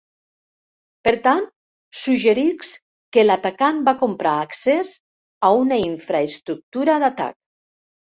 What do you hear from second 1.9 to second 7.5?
suggerisc que l'atacant va comprar accés a una infraestructura d'atac.